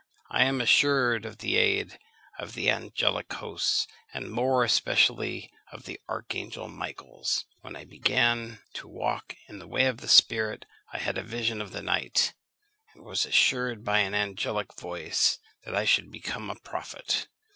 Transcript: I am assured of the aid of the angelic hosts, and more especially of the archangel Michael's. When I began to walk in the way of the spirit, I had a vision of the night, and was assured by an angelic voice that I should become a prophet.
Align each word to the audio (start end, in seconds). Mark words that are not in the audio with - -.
I 0.31 0.45
am 0.45 0.59
assured 0.61 1.27
of 1.27 1.37
the 1.37 1.57
aid 1.57 1.99
of 2.39 2.55
the 2.55 2.71
angelic 2.71 3.31
hosts, 3.33 3.85
and 4.11 4.31
more 4.31 4.63
especially 4.63 5.51
of 5.71 5.83
the 5.83 5.99
archangel 6.09 6.67
Michael's. 6.67 7.45
When 7.59 7.75
I 7.75 7.85
began 7.85 8.63
to 8.73 8.87
walk 8.87 9.35
in 9.47 9.59
the 9.59 9.67
way 9.67 9.85
of 9.85 9.97
the 9.97 10.07
spirit, 10.07 10.65
I 10.91 10.97
had 10.97 11.19
a 11.19 11.23
vision 11.23 11.61
of 11.61 11.71
the 11.71 11.83
night, 11.83 12.33
and 12.95 13.03
was 13.05 13.27
assured 13.27 13.83
by 13.83 13.99
an 13.99 14.15
angelic 14.15 14.73
voice 14.73 15.37
that 15.65 15.75
I 15.75 15.85
should 15.85 16.09
become 16.09 16.49
a 16.49 16.55
prophet. 16.55 17.27